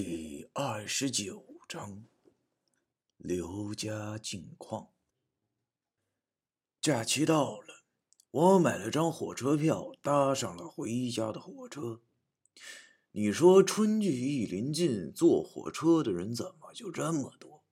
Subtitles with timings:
[0.00, 2.04] 第二十九章，
[3.16, 4.90] 刘家近况。
[6.80, 7.82] 假期到了，
[8.30, 12.00] 我买了张火车票，搭上了回家的火车。
[13.10, 17.64] 你说春季一临近，坐火车的人怎么就这么多？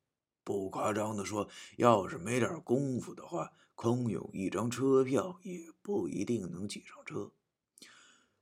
[0.43, 7.30] 不夸张的说，要是没点功夫的话，空有一张车票也不一定能挤上车。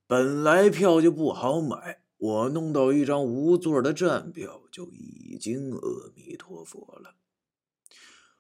[0.07, 2.01] 本来票就不好买。
[2.25, 7.17] 我弄到一张无座的站票就已经阿弥陀佛了。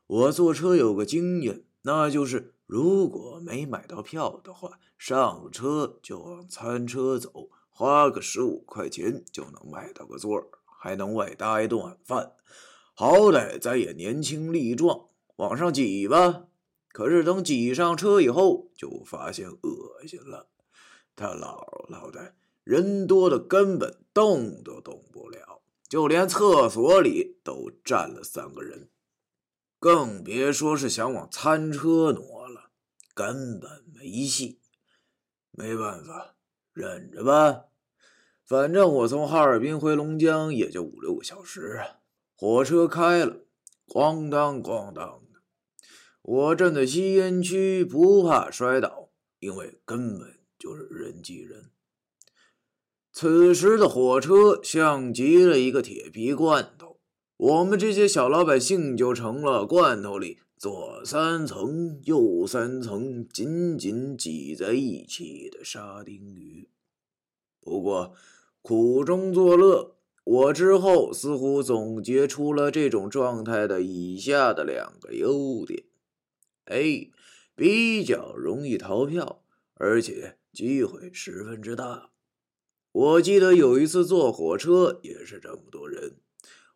[0.07, 12.33] 我坐车有个经验，那就是如果没买到票的话，上车就往餐车走，花个十五块钱就能买到个座还能外搭一顿晚饭。
[12.95, 16.47] 好歹咱也年轻力壮，往上挤吧。
[16.89, 20.49] 可是等挤上车以后，就发现恶心了，
[21.15, 21.59] 他姥
[21.91, 22.35] 姥的。
[22.65, 28.89] 人多的根本动都动不了，就连厕所里都站了三个人，
[29.79, 32.71] 更别说是想往餐车挪了，
[33.15, 34.61] 根本没戏。
[35.51, 36.35] 没办法，
[36.73, 37.67] 忍着吧。
[38.47, 42.01] 反正我从哈尔滨回龙江也就五六个小时啊。
[42.35, 43.45] 火车开了，
[43.87, 45.41] 咣当咣当的。
[46.23, 51.71] 我站在吸烟区，不怕摔倒，因为根本就是人挤人。
[53.17, 56.99] 此时的火车像极了一个铁皮罐头，
[57.37, 66.69] 我们这些小老百姓就成了罐头里左三层右三层紧紧挤在一起的沙丁鱼。
[67.61, 68.15] 不过
[68.63, 75.85] 苦中作乐，我之后似乎总结出了这种状态的以下的两个优点
[76.65, 77.13] ：A，
[77.55, 82.11] 比较容易逃票，而且机会十分之大。
[82.95, 86.13] 我记得有一次坐火车也是这么多人，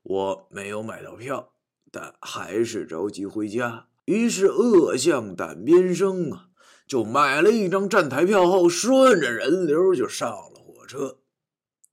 [0.03, 1.53] 我没有买到票，
[1.93, 6.49] 但还是着急回家，于是恶向胆边生啊，
[6.89, 11.19] 就买了一张站台票后，顺着人流就上了火车。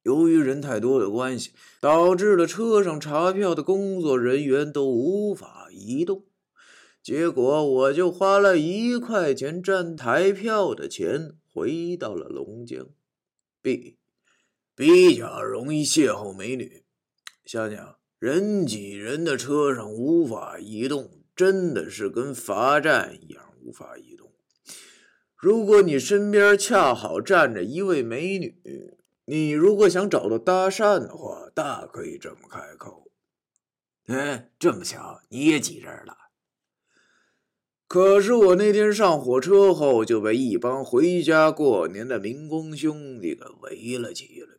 [0.02, 6.26] 由于人太多的关系，导致了车上查票的工作人员都无法移动，
[7.04, 12.88] 结果我就花了一块钱站台票的钱回到了龙江。
[13.62, 13.98] B。
[14.76, 16.84] 比较容易邂逅美女，
[17.46, 24.34] 想想人挤人的车上无法移动，真的是跟罚站一样无法移动。
[25.38, 28.58] 如果你身边恰好站着一位美女，
[29.26, 33.10] 你如果想找到搭讪的话，大可以这么开口
[34.08, 36.18] ：“哎，这么巧，你也挤这儿了。”
[37.88, 44.58] 可是我那天上火车后就被一帮回家过年的民工兄弟给围了起来。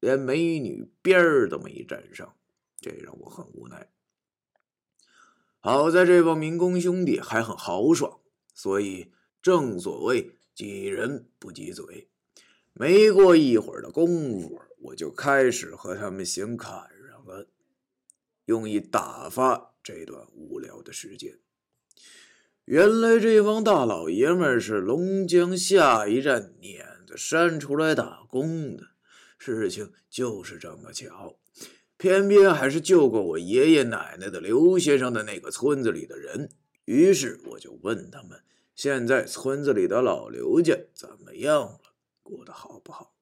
[0.00, 2.34] 连美女边儿都没沾上，
[2.80, 3.88] 这让我很无奈。
[5.60, 8.20] 好在这帮民工兄弟还很豪爽，
[8.54, 12.08] 所以正所谓挤人不挤嘴。
[12.72, 17.48] 没过一会儿的功夫，我就开始和他们闲侃上了，
[18.44, 21.40] 用以打发这段无聊的时间。
[22.64, 28.90] 原来这帮大老爷们是龙江下一站碾子山出来打工的。
[29.38, 31.38] 事情就是这么巧，
[31.96, 36.50] 偏偏还是救过我爷爷奶奶的刘先生的那个村子里的人。
[36.84, 38.42] 于是我就问他们：
[38.74, 41.80] 现在村子里的老刘家怎么样了？
[42.22, 43.14] 过得好不好？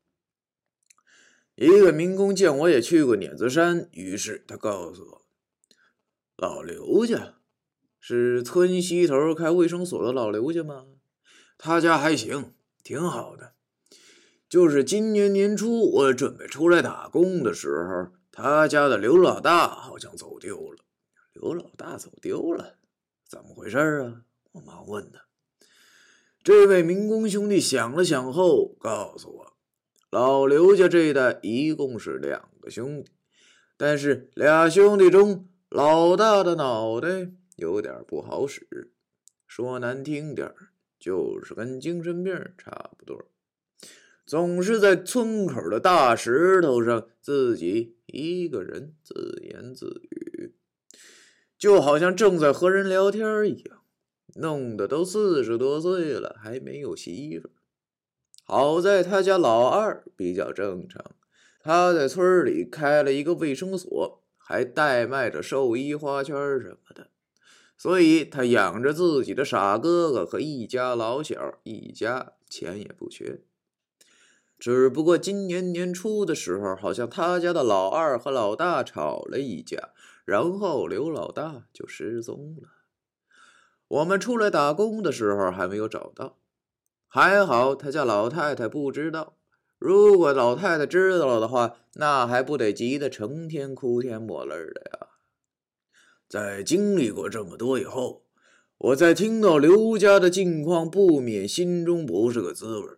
[1.54, 5.26] 一个民工见我也去过碾子山，于是他告诉我：
[6.36, 7.40] 老刘家
[7.98, 10.86] 是村西头开卫生所的老刘家吗？
[11.58, 12.52] 他家还行，
[12.82, 13.55] 挺好的。
[14.48, 20.78] 就是今年年初，我准备出来打工的时候，他家的刘老大好像走丢了。
[21.32, 22.78] 刘老大走丢了，
[23.28, 24.22] 怎么回事啊？
[24.52, 25.26] 我忙问他。
[26.44, 29.56] 这位民工兄弟想了想后告诉我，
[30.10, 33.10] 老刘家这一代一共是两个兄弟，
[33.76, 38.92] 但是俩兄弟中老大的脑袋有点不好使，
[39.48, 40.54] 说难听点
[41.00, 43.28] 就是跟精神病差不多。
[44.26, 50.56] 总是在村口的大石头上自己一个人自言自语，
[51.56, 53.82] 就好像正在和人聊天一样，
[54.34, 57.50] 弄得都四十多岁了还没有媳妇。
[58.42, 61.14] 好在他家老二比较正常，
[61.60, 67.10] 他在村里开了一个卫生所，还代卖着寿衣花圈什么的，
[67.76, 73.42] 所以他养着自己的傻哥哥和一家老小，一家钱也不缺。
[74.66, 79.90] 只不过今年年初的时候，好像他家的老二和老大吵了一架，
[80.24, 82.68] 然后刘老大就失踪了。
[83.86, 86.38] 我们出来打工的时候还没有找到，
[87.06, 89.36] 还好他家老太太不知道。
[89.78, 95.06] 如果老太太知道了的话，那还不得急得成天哭天抹泪的呀！
[96.28, 98.24] 在经历过这么多以后，
[98.78, 102.88] 我在听到刘家的境况，不免心中不是个滋味。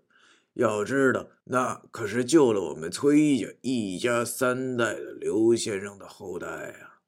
[0.59, 6.99] 要知道，那可是救了我们崔家一家三代的刘先生的后代啊！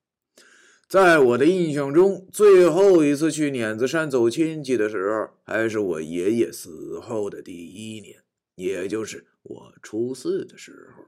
[0.89, 8.23] 在我的印象中，最后一次去碾子山走亲戚的时候，还是我爷爷死后的第一年，
[8.55, 9.27] 也就是。
[9.43, 11.05] 我初四的时候，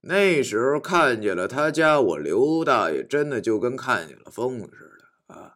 [0.00, 5.54] 那时候看见了他家我刘大爷，真的就跟看见了疯子似的啊！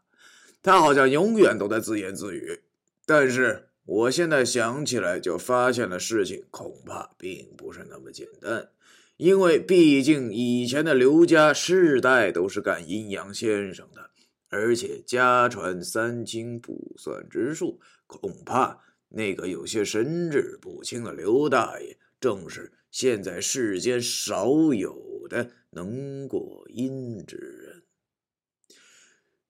[0.62, 2.62] 他好像永远都在自言自语。
[3.05, 8.71] 但是我现在想起来，就发现了事情恐怕并不是那么简单，
[9.17, 14.11] 因为毕竟以前的刘家世代都是干阴阳先生的，
[14.49, 18.79] 而且家传三清不算之术，恐怕。
[19.09, 27.83] 那个有些神志不清的刘大爷，正是现在世间少有的能过阴之人。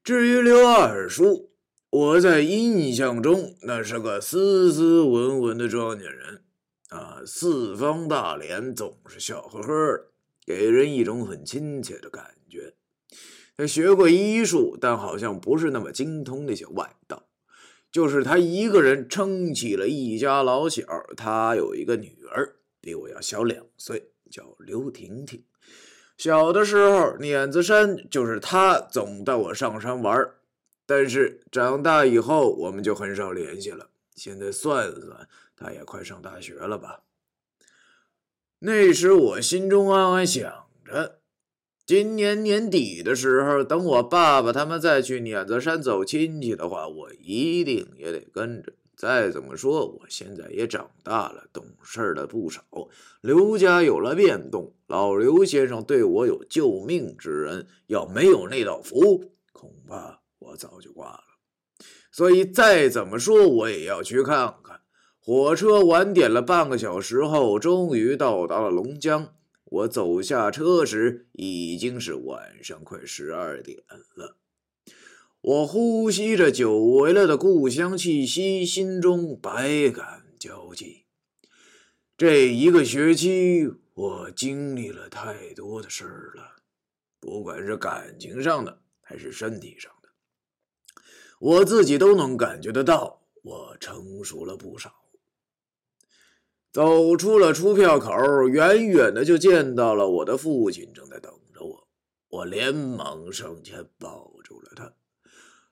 [0.03, 1.51] 至于刘二叔，
[1.91, 6.45] 我在印象中那是个斯斯文文的庄稼人，
[6.91, 10.05] 啊，四方大脸，总是笑呵呵的，
[10.47, 12.75] 给人一种很亲切的感觉。
[13.57, 17.27] 他学过医术，但好像不是那么精通那些外道。
[17.91, 20.85] 就是他一个人撑起了一家老小。
[21.17, 25.43] 他有一个女儿，比我要小两岁，叫刘婷婷。
[26.17, 30.17] 小的时候，碾子山就是他总带我上山玩。
[30.91, 33.91] 但是长大以后，我们就很少联系了。
[34.17, 37.05] 现在算算，他也快上大学了吧？
[38.59, 41.21] 那时我心中暗暗想着。
[41.87, 48.73] 今年年底的时候，等我爸爸他们再去碾子山走亲戚的话，我一定也得跟着。
[48.97, 52.65] 再怎么说，我现在也长大了，懂事了不少。
[53.21, 61.25] 刘家有了变动，老刘先生对我有救命之恩，要没有那道符，恐怕我早就挂了。
[62.13, 64.81] 所以再怎么说，我也要去看看。
[65.19, 69.35] 火车晚点了半个小时后，终于到达了龙江。
[69.65, 73.79] 我走下车时，已经是晚上快十二点
[74.17, 74.37] 了。
[75.41, 81.05] 我呼吸着久违了的故乡气息，心中百感交集。
[82.17, 86.57] 这一个学期，我经历了太多的事儿了，
[87.21, 89.93] 不管是感情上的还是身体上，
[91.41, 94.93] 我自己都能感觉得到，我成熟了不少。
[96.71, 101.89] 走出了出票口，远远的就见到了我的父亲正在等着我。
[102.29, 104.93] 我连忙上前抱住了他。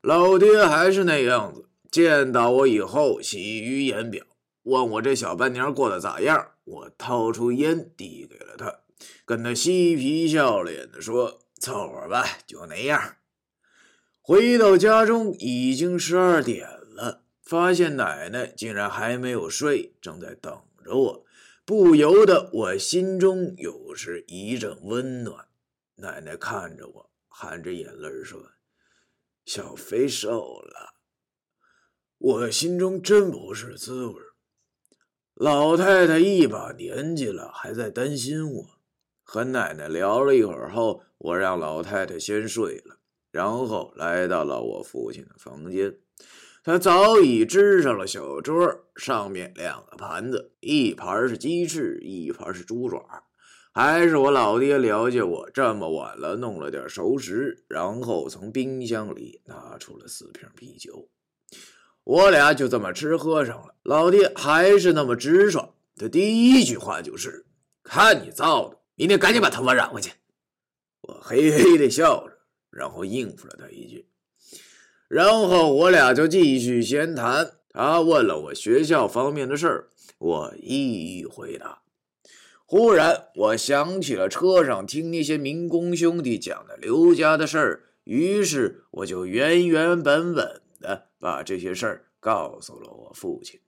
[0.01, 4.25] 老爹还是那样子，见到我以后喜于言表，
[4.63, 6.53] 问我这小半年过得咋样。
[6.65, 8.81] 我掏出烟递给了他，
[9.27, 13.17] 跟他嬉皮笑脸的说：“凑合吧，就那样。”
[14.29, 20.53] 回到家中已经十二点了，发现奶奶竟然还没有睡，正在等。
[20.85, 21.25] 着我，
[21.65, 25.47] 不由得我心中有时一阵温暖。
[25.95, 28.39] 奶奶看着我，含着眼泪说
[29.47, 30.97] ：“小飞瘦了。”
[32.19, 34.15] 我心中真不是滋味。
[35.33, 38.67] 老太太一把年纪了，还在担心我。
[39.23, 42.99] 和奶奶聊了一会儿后，我让老太太先睡了，
[43.31, 45.95] 然后来到了我父亲的房间。
[46.65, 53.25] 他早已支上了小桌，上面两个盘子，一盘是鸡翅，一盘是猪爪。
[53.73, 61.09] 还是我老爹了解我这么晚了，弄了点熟食，然后从冰箱里拿出了四瓶啤酒。
[62.03, 63.75] 我俩就这么吃喝上了。
[63.85, 67.47] 老爹还是那么直爽，他第一句话就是
[67.85, 70.11] ：“看你造的，明天赶紧把头发染回去。”
[71.03, 72.38] 我嘿嘿的笑着，
[72.71, 74.09] 然后应付了他一句。
[75.09, 81.83] 然后我俩就继续闲谈，他问了我学校方面的事儿，我一一回答。
[82.67, 93.61] 忽然，我想起了车上听那些民工兄弟讲的刘家的事儿，于是我就原原本本的把这些事儿告诉了我父亲。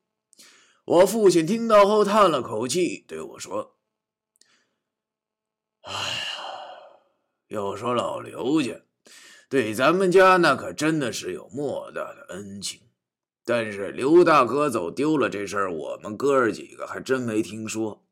[0.85, 3.76] 我父亲听到后叹了口气，对我说
[5.80, 5.99] ：“哎呀，
[7.49, 8.78] 要说老刘家……”
[9.50, 12.80] 对咱们家那可真的是有莫大的恩情，
[13.45, 18.07] 但是刘大哥走丢了这事儿，我们哥儿几个还真没听说。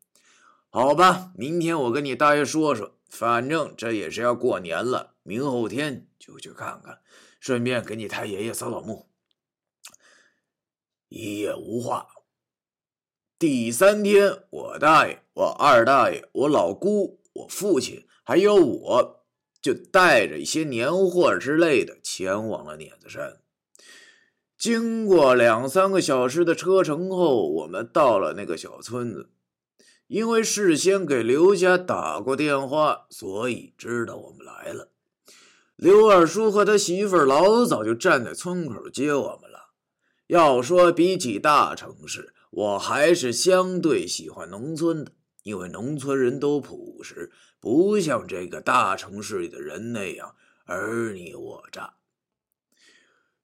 [0.69, 6.99] 好吧，明天我跟你大爷说说，反正这也是要过年了，明后天就去看看，
[7.39, 9.07] 顺便给你太爷爷扫扫墓。
[11.07, 12.05] 一夜无话。
[13.39, 19.18] 第三天，我大爷、我二大爷、我老姑、我父亲还有我，
[19.61, 23.37] 就带着一些年货之类的前往了碾子山。
[24.57, 29.29] 经过两三个小时的车程后，我们到了那个小村子。
[30.07, 34.91] 因为事先给刘家打过电话，所以知道我们来了。
[35.75, 39.69] 刘二叔和他媳妇儿老早就站在村口接我们了。
[40.25, 45.11] 要说比起大城市，我还是相对喜欢农村的，
[45.43, 50.35] 因为农村人都朴实，不像这个大城市里的人那样
[50.65, 51.93] 尔你我诈。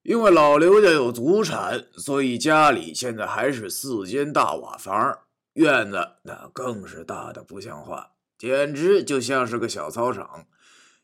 [0.03, 5.19] 因为老刘家有祖产，所以家里现在还是四间大瓦房，
[5.53, 10.45] 院子那更是大的不像话，简直就像是个小操场。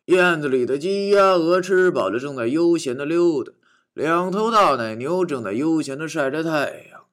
[0.06, 3.54] 院子里的鸡鸭鹅吃饱了，正在悠闲的溜达；
[3.94, 7.06] 两头大奶牛正在悠闲的晒着太阳。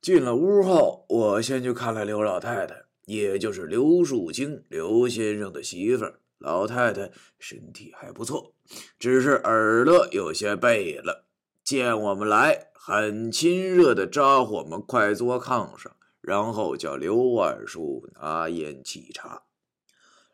[0.00, 6.20] 进了屋后，我先去看了刘老太太，也就是刘树清刘先生的媳妇儿。
[6.38, 8.54] 老太太身体还不错，
[8.98, 11.24] 只是耳朵有些背了。
[11.62, 19.44] 见我们来，很亲热的招呼我们快坐炕上，然后叫刘二叔拿烟沏茶。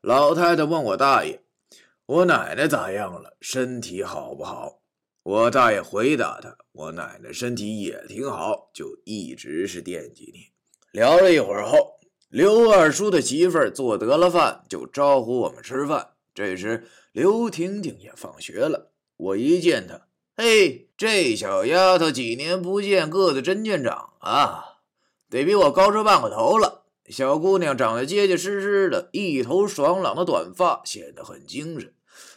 [0.00, 1.44] 老太太问我大爷
[2.06, 3.36] ：“我奶奶咋样了？
[3.40, 4.80] 身体好不好？”
[5.22, 10.46] 我大爷回答他：“我奶奶身体也挺好，就一直是惦记你。”
[10.90, 11.99] 聊了一会儿后。
[12.30, 16.10] 刘二叔的媳妇儿做得了饭，就招呼我们吃饭。
[16.32, 18.92] 这时，刘婷婷也放学了。
[19.16, 20.02] 我一见她，
[20.36, 24.76] 嘿，这小丫头几年不见，个子真见长啊，
[25.28, 26.84] 得比我高出半个头了。
[27.08, 31.92] 小姑娘长得结结实实的，一头爽朗的短发，显得很精神。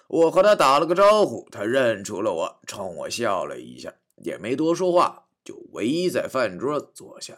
[0.08, 7.38] 我和她打了个招呼，她认出了我，冲我笑了一下，也没多说话，就围在饭桌坐下。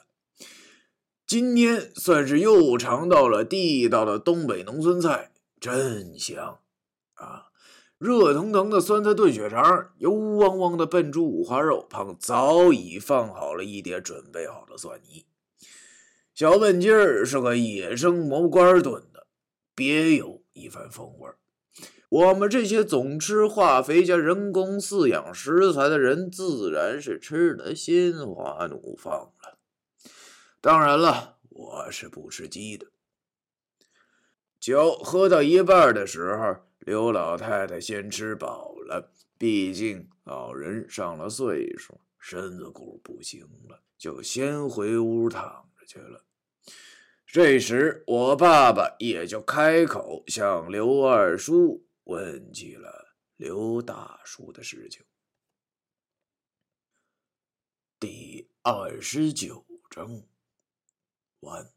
[1.28, 6.60] 今天算是又尝到了地道的东北农村菜，真香
[7.16, 7.46] 啊！
[7.98, 15.26] 热腾腾的酸菜炖血肠，油汪汪的笨猪五花肉，旁早已放好了一碟准备好的蒜泥。
[16.36, 19.26] 小笨鸡儿是个野生蘑菇干炖的，
[19.74, 21.32] 别有一番风味。
[22.10, 29.32] 我们这些总吃化肥加人工饲养食材的人，自然是吃得心花怒放。
[30.66, 32.88] 当然了，我是不吃鸡的。
[34.60, 46.26] 酒喝到一半的时候，刘老太太先吃饱了，毕竟老人上了岁数，身子骨不行了，就先回屋躺着去了。
[47.28, 55.06] 这时，我爸爸也就开口向刘二叔问起了刘大叔的事情。
[58.00, 60.24] 第二十九章。
[61.46, 61.70] One